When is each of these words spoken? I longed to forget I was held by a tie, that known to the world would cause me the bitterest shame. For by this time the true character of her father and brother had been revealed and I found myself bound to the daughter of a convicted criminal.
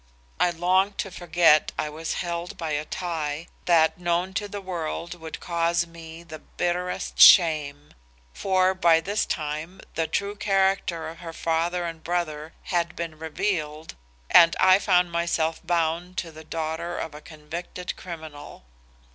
I 0.39 0.49
longed 0.49 0.97
to 0.97 1.11
forget 1.11 1.73
I 1.77 1.87
was 1.87 2.15
held 2.15 2.57
by 2.57 2.71
a 2.71 2.85
tie, 2.85 3.45
that 3.65 3.99
known 3.99 4.33
to 4.33 4.47
the 4.47 4.59
world 4.59 5.13
would 5.13 5.39
cause 5.39 5.85
me 5.85 6.23
the 6.23 6.39
bitterest 6.39 7.19
shame. 7.19 7.93
For 8.33 8.73
by 8.73 8.99
this 8.99 9.27
time 9.27 9.79
the 9.93 10.07
true 10.07 10.33
character 10.35 11.07
of 11.07 11.19
her 11.19 11.33
father 11.33 11.85
and 11.85 12.03
brother 12.03 12.53
had 12.73 12.95
been 12.95 13.19
revealed 13.19 13.93
and 14.31 14.55
I 14.59 14.79
found 14.79 15.11
myself 15.11 15.61
bound 15.63 16.17
to 16.17 16.31
the 16.31 16.43
daughter 16.43 16.97
of 16.97 17.13
a 17.13 17.21
convicted 17.21 17.95
criminal. 17.95 18.63